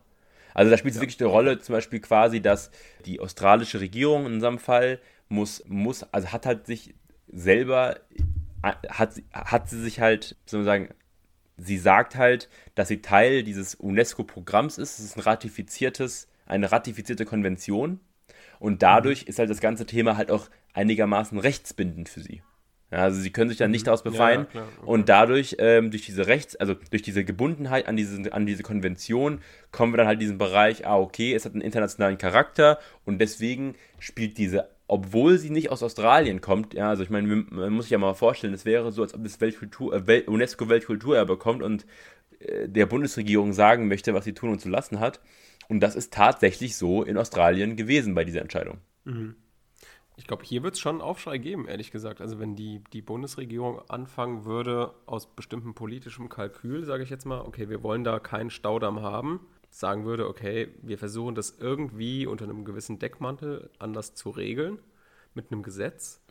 Also 0.53 0.69
da 0.69 0.77
spielt 0.77 0.91
es 0.91 0.97
ja. 0.97 1.01
wirklich 1.01 1.19
eine 1.19 1.29
Rolle, 1.29 1.59
zum 1.59 1.74
Beispiel 1.74 2.00
quasi, 2.00 2.39
dass 2.39 2.69
die 3.05 3.19
australische 3.19 3.81
Regierung 3.81 4.27
in 4.27 4.33
unserem 4.33 4.59
Fall 4.59 5.00
muss, 5.27 5.63
muss, 5.67 6.03
also 6.13 6.31
hat 6.31 6.45
halt 6.45 6.67
sich 6.67 6.93
selber, 7.27 8.00
hat, 8.63 9.21
hat 9.33 9.69
sie 9.69 9.81
sich 9.81 10.00
halt, 10.00 10.38
soll 10.45 10.59
man 10.59 10.65
sagen, 10.65 10.89
sie 11.57 11.77
sagt 11.77 12.15
halt, 12.15 12.47
dass 12.75 12.88
sie 12.88 13.01
Teil 13.01 13.43
dieses 13.43 13.74
UNESCO-Programms 13.74 14.77
ist. 14.77 15.00
Es 15.00 15.05
ist 15.05 15.17
ein 15.17 15.21
ratifiziertes, 15.21 16.27
eine 16.45 16.71
ratifizierte 16.71 17.25
Konvention. 17.25 18.00
Und 18.59 18.83
dadurch 18.83 19.24
mhm. 19.24 19.29
ist 19.29 19.39
halt 19.39 19.50
das 19.50 19.62
ganze 19.62 19.88
Thema 19.88 20.15
halt 20.15 20.29
auch 20.29 20.47
einigermaßen 20.74 21.39
rechtsbindend 21.39 22.07
für 22.07 22.21
sie. 22.21 22.43
Ja, 22.92 23.00
also 23.00 23.20
sie 23.20 23.32
können 23.32 23.50
sich 23.50 23.58
da 23.58 23.68
nicht 23.68 23.82
mhm. 23.82 23.86
daraus 23.86 24.04
befreien. 24.04 24.48
Ja, 24.54 24.62
okay. 24.62 24.86
Und 24.86 25.10
dadurch, 25.10 25.56
ähm, 25.60 25.92
durch 25.92 26.06
diese 26.06 26.27
Rechts-, 26.27 26.56
also 26.56 26.75
durch 26.92 27.01
diese 27.01 27.25
Gebundenheit 27.25 27.88
an 27.88 27.98
diese, 27.98 28.32
an 28.32 28.46
diese 28.46 28.63
Konvention, 28.63 29.39
kommen 29.72 29.94
wir 29.94 29.98
dann 29.98 30.08
halt 30.08 30.18
in 30.18 30.22
diesen 30.22 30.38
Bereich, 30.38 30.86
ah, 30.86 30.98
okay, 30.98 31.34
es 31.34 31.46
hat 31.46 31.54
einen 31.54 31.62
internationalen 31.62 32.18
Charakter 32.18 32.80
und 33.04 33.20
deswegen 33.20 33.75
spielt 34.00 34.38
diese, 34.38 34.70
obwohl 34.88 35.39
sie 35.39 35.50
nicht 35.50 35.72
aus 35.72 35.82
Australien 35.82 36.42
kommt, 36.42 36.75
ja, 36.75 36.89
also 36.89 37.01
ich 37.01 37.10
meine, 37.10 37.27
man 37.27 37.74
muss 37.74 37.86
sich 37.86 37.92
ja 37.92 37.98
mal 37.98 38.13
vorstellen, 38.13 38.54
es 38.54 38.65
wäre 38.65 38.92
so, 38.92 39.01
als 39.01 39.15
ob 39.15 39.24
das 39.24 39.42
Weltkultur, 39.42 39.94
äh, 39.94 40.08
Welt, 40.08 40.27
UNESCO-Weltkulturerbe 40.27 41.38
kommt 41.38 41.63
und 41.63 41.88
äh, 42.39 42.70
der 42.70 42.86
Bundesregierung 42.86 43.54
sagen 43.54 43.88
möchte, 43.88 44.13
was 44.13 44.25
sie 44.25 44.34
tun 44.34 44.51
und 44.51 44.62
zu 44.62 44.70
lassen 44.70 45.00
hat. 45.00 45.20
Und 45.68 45.80
das 45.80 45.96
ist 45.96 46.13
tatsächlich 46.13 46.77
so 46.77 47.01
in 47.01 47.18
Australien 47.18 47.75
gewesen 47.75 48.13
bei 48.13 48.24
dieser 48.24 48.42
Entscheidung. 48.42 48.77
Mhm. 49.06 49.36
Ich 50.17 50.27
glaube, 50.27 50.43
hier 50.43 50.63
wird 50.63 50.75
es 50.75 50.79
schon 50.79 50.95
einen 50.95 51.01
Aufschrei 51.01 51.38
geben, 51.38 51.67
ehrlich 51.67 51.91
gesagt. 51.91 52.22
Also 52.22 52.39
wenn 52.39 52.55
die, 52.55 52.81
die 52.93 53.01
Bundesregierung 53.01 53.81
anfangen 53.89 54.45
würde, 54.45 54.93
aus 55.05 55.27
bestimmtem 55.27 55.74
politischem 55.74 56.29
Kalkül, 56.29 56.86
sage 56.86 57.03
ich 57.03 57.10
jetzt 57.10 57.25
mal, 57.25 57.41
okay, 57.41 57.69
wir 57.69 57.84
wollen 57.84 58.03
da 58.03 58.19
keinen 58.19 58.50
Staudamm 58.50 59.01
haben, 59.01 59.41
sagen 59.69 60.05
würde, 60.05 60.29
okay, 60.29 60.69
wir 60.81 60.98
versuchen 60.98 61.36
das 61.36 61.57
irgendwie 61.60 62.27
unter 62.27 62.45
einem 62.45 62.63
gewissen 62.63 62.98
Deckmantel 62.98 63.69
anders 63.77 64.15
zu 64.15 64.29
regeln, 64.29 64.79
mit 65.34 65.51
einem 65.51 65.63
Gesetz 65.63 66.22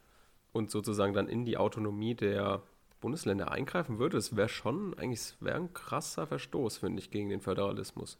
und 0.53 0.71
sozusagen 0.71 1.13
dann 1.13 1.29
in 1.29 1.45
die 1.45 1.59
Autonomie 1.59 2.15
der 2.15 2.63
Bundesländer 3.05 3.51
eingreifen 3.51 3.99
würde, 3.99 4.17
das 4.17 4.35
wäre 4.35 4.49
schon, 4.49 4.99
eigentlich 4.99 5.35
wäre 5.41 5.57
ein 5.57 5.75
krasser 5.75 6.27
Verstoß, 6.27 6.79
finde 6.79 7.03
ich, 7.03 7.11
gegen 7.11 7.29
den 7.29 7.43
Föderalismus. 7.43 8.19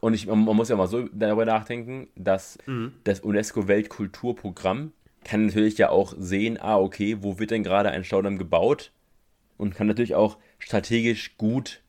Und 0.00 0.14
ich, 0.14 0.26
man, 0.26 0.38
muss 0.40 0.68
ja 0.68 0.76
mal 0.76 0.88
so 0.88 1.08
darüber 1.12 1.44
nachdenken, 1.44 2.08
dass 2.14 2.58
mhm. 2.66 2.92
das 3.04 3.20
UNESCO-Weltkulturprogramm 3.20 4.92
kann 5.24 5.46
natürlich 5.46 5.78
ja 5.78 5.90
auch 5.90 6.14
sehen, 6.16 6.58
ah, 6.60 6.78
okay, 6.78 7.18
wo 7.20 7.38
wird 7.38 7.50
denn 7.50 7.64
gerade 7.64 7.90
ein 7.90 8.04
Staudamm 8.04 8.38
gebaut? 8.38 8.92
Und 9.56 9.74
kann 9.74 9.86
natürlich 9.86 10.14
auch 10.14 10.38
strategisch 10.58 11.36
gut 11.36 11.82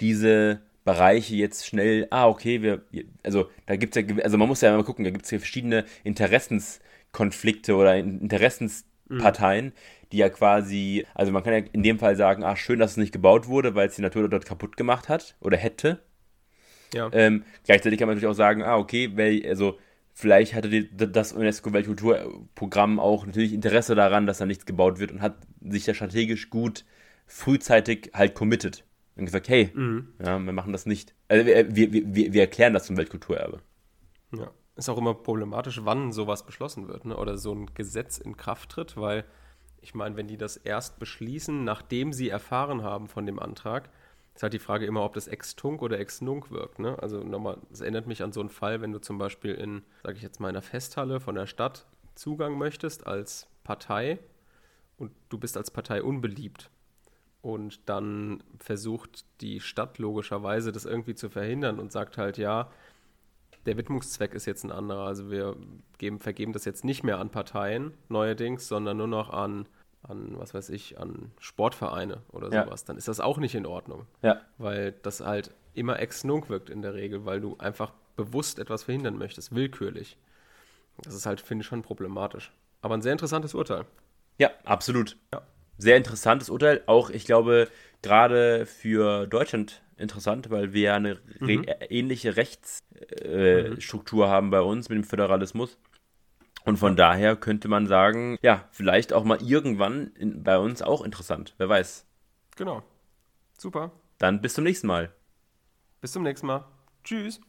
diese 0.00 0.60
Bereiche 0.84 1.34
jetzt 1.34 1.66
schnell, 1.66 2.06
ah, 2.10 2.28
okay, 2.28 2.62
wir, 2.62 2.82
also 3.24 3.50
da 3.66 3.74
gibt 3.74 3.96
es 3.96 4.06
ja, 4.06 4.16
also 4.22 4.38
man 4.38 4.46
muss 4.46 4.60
ja 4.60 4.74
mal 4.76 4.84
gucken, 4.84 5.04
da 5.04 5.10
gibt 5.10 5.24
es 5.24 5.30
ja 5.32 5.38
verschiedene 5.38 5.84
Interessenskonflikte 6.04 7.74
oder 7.74 7.96
Interessensparteien, 7.96 9.66
mhm. 9.66 9.72
die 10.12 10.18
ja 10.18 10.28
quasi, 10.28 11.04
also 11.12 11.32
man 11.32 11.42
kann 11.42 11.54
ja 11.54 11.62
in 11.72 11.82
dem 11.82 11.98
Fall 11.98 12.14
sagen, 12.14 12.44
ah, 12.44 12.54
schön, 12.54 12.78
dass 12.78 12.92
es 12.92 12.96
nicht 12.98 13.12
gebaut 13.12 13.48
wurde, 13.48 13.74
weil 13.74 13.88
es 13.88 13.96
die 13.96 14.02
Natur 14.02 14.28
dort 14.28 14.46
kaputt 14.46 14.76
gemacht 14.76 15.08
hat 15.08 15.34
oder 15.40 15.56
hätte. 15.56 16.02
Ja. 16.94 17.10
Ähm, 17.12 17.44
gleichzeitig 17.64 17.98
kann 17.98 18.08
man 18.08 18.16
natürlich 18.16 18.32
auch 18.32 18.36
sagen, 18.36 18.62
ah, 18.62 18.76
okay, 18.76 19.10
weil, 19.16 19.44
also 19.46 19.78
vielleicht 20.12 20.54
hatte 20.54 20.68
die, 20.68 20.88
das 20.96 21.32
UNESCO-Weltkulturprogramm 21.32 22.98
auch 22.98 23.26
natürlich 23.26 23.52
Interesse 23.52 23.94
daran, 23.94 24.26
dass 24.26 24.38
da 24.38 24.46
nichts 24.46 24.66
gebaut 24.66 24.98
wird 24.98 25.12
und 25.12 25.20
hat 25.20 25.36
sich 25.60 25.84
da 25.84 25.94
strategisch 25.94 26.50
gut 26.50 26.84
frühzeitig 27.26 28.10
halt 28.14 28.34
committed 28.34 28.84
und 29.16 29.24
gesagt, 29.24 29.48
hey, 29.48 29.70
mhm. 29.74 30.14
ja, 30.24 30.38
wir 30.38 30.52
machen 30.52 30.72
das 30.72 30.86
nicht. 30.86 31.14
Also 31.28 31.44
wir, 31.46 31.74
wir, 31.74 31.92
wir, 31.92 32.32
wir 32.32 32.40
erklären 32.40 32.72
das 32.72 32.86
zum 32.86 32.96
Weltkulturerbe. 32.96 33.60
Ja, 34.32 34.50
ist 34.76 34.88
auch 34.88 34.98
immer 34.98 35.14
problematisch, 35.14 35.80
wann 35.84 36.12
sowas 36.12 36.46
beschlossen 36.46 36.88
wird, 36.88 37.04
ne? 37.04 37.16
oder 37.16 37.36
so 37.36 37.52
ein 37.52 37.70
Gesetz 37.74 38.18
in 38.18 38.36
Kraft 38.36 38.70
tritt, 38.70 38.96
weil 38.96 39.24
ich 39.80 39.94
meine, 39.94 40.16
wenn 40.16 40.28
die 40.28 40.36
das 40.36 40.56
erst 40.56 40.98
beschließen, 40.98 41.64
nachdem 41.64 42.12
sie 42.12 42.28
erfahren 42.28 42.82
haben 42.82 43.08
von 43.08 43.26
dem 43.26 43.38
Antrag, 43.38 43.90
ist 44.36 44.42
halt 44.42 44.52
die 44.52 44.58
Frage 44.58 44.84
immer, 44.84 45.02
ob 45.02 45.14
das 45.14 45.28
ex-tunc 45.28 45.80
oder 45.80 45.98
ex-nunc 45.98 46.50
wirkt. 46.50 46.78
Ne? 46.78 46.98
Also 47.02 47.22
nochmal, 47.22 47.56
es 47.72 47.80
erinnert 47.80 48.06
mich 48.06 48.22
an 48.22 48.32
so 48.32 48.40
einen 48.40 48.50
Fall, 48.50 48.82
wenn 48.82 48.92
du 48.92 49.00
zum 49.00 49.16
Beispiel 49.16 49.54
in, 49.54 49.82
sage 50.02 50.18
ich 50.18 50.22
jetzt 50.22 50.40
mal, 50.40 50.48
einer 50.48 50.62
Festhalle 50.62 51.20
von 51.20 51.34
der 51.34 51.46
Stadt 51.46 51.86
Zugang 52.14 52.58
möchtest 52.58 53.06
als 53.06 53.48
Partei 53.64 54.18
und 54.98 55.12
du 55.30 55.38
bist 55.38 55.56
als 55.56 55.70
Partei 55.70 56.02
unbeliebt. 56.02 56.70
Und 57.40 57.88
dann 57.88 58.42
versucht 58.58 59.24
die 59.40 59.60
Stadt 59.60 59.98
logischerweise 59.98 60.70
das 60.70 60.84
irgendwie 60.84 61.14
zu 61.14 61.30
verhindern 61.30 61.78
und 61.78 61.90
sagt 61.90 62.18
halt, 62.18 62.36
ja, 62.36 62.70
der 63.64 63.76
Widmungszweck 63.78 64.34
ist 64.34 64.44
jetzt 64.44 64.64
ein 64.64 64.72
anderer. 64.72 65.06
Also 65.06 65.30
wir 65.30 65.56
geben, 65.96 66.18
vergeben 66.20 66.52
das 66.52 66.66
jetzt 66.66 66.84
nicht 66.84 67.04
mehr 67.04 67.18
an 67.18 67.30
Parteien 67.30 67.94
neuerdings, 68.08 68.68
sondern 68.68 68.98
nur 68.98 69.06
noch 69.06 69.30
an 69.30 69.66
an, 70.08 70.34
was 70.38 70.54
weiß 70.54 70.70
ich, 70.70 70.98
an 70.98 71.32
Sportvereine 71.38 72.22
oder 72.32 72.46
sowas, 72.46 72.82
ja. 72.82 72.86
dann 72.86 72.96
ist 72.96 73.08
das 73.08 73.20
auch 73.20 73.38
nicht 73.38 73.54
in 73.54 73.66
Ordnung. 73.66 74.06
Ja. 74.22 74.40
Weil 74.58 74.92
das 75.02 75.20
halt 75.20 75.50
immer 75.74 75.98
ex 75.98 76.24
nunc 76.24 76.48
wirkt 76.48 76.70
in 76.70 76.82
der 76.82 76.94
Regel, 76.94 77.24
weil 77.24 77.40
du 77.40 77.56
einfach 77.58 77.92
bewusst 78.16 78.58
etwas 78.58 78.84
verhindern 78.84 79.18
möchtest, 79.18 79.54
willkürlich. 79.54 80.16
Das 81.02 81.14
ist 81.14 81.26
halt, 81.26 81.40
finde 81.40 81.62
ich, 81.62 81.68
schon 81.68 81.82
problematisch. 81.82 82.52
Aber 82.80 82.94
ein 82.94 83.02
sehr 83.02 83.12
interessantes 83.12 83.54
Urteil. 83.54 83.84
Ja, 84.38 84.50
absolut. 84.64 85.16
Ja. 85.32 85.42
Sehr 85.78 85.96
interessantes 85.96 86.48
Urteil. 86.48 86.82
Auch, 86.86 87.10
ich 87.10 87.26
glaube, 87.26 87.68
gerade 88.00 88.64
für 88.64 89.26
Deutschland 89.26 89.82
interessant, 89.98 90.50
weil 90.50 90.72
wir 90.72 90.82
ja 90.82 90.94
eine 90.94 91.18
mhm. 91.40 91.66
ähnliche 91.88 92.36
Rechtsstruktur 92.36 94.24
äh, 94.24 94.28
mhm. 94.28 94.30
haben 94.30 94.50
bei 94.50 94.60
uns 94.60 94.88
mit 94.88 94.96
dem 94.96 95.04
Föderalismus. 95.04 95.76
Und 96.66 96.78
von 96.78 96.96
daher 96.96 97.36
könnte 97.36 97.68
man 97.68 97.86
sagen, 97.86 98.38
ja, 98.42 98.64
vielleicht 98.72 99.12
auch 99.12 99.22
mal 99.22 99.40
irgendwann 99.40 100.08
in, 100.18 100.42
bei 100.42 100.58
uns 100.58 100.82
auch 100.82 101.02
interessant. 101.02 101.54
Wer 101.58 101.68
weiß. 101.68 102.04
Genau. 102.56 102.82
Super. 103.56 103.92
Dann 104.18 104.42
bis 104.42 104.54
zum 104.54 104.64
nächsten 104.64 104.88
Mal. 104.88 105.12
Bis 106.00 106.12
zum 106.12 106.24
nächsten 106.24 106.48
Mal. 106.48 106.64
Tschüss. 107.04 107.40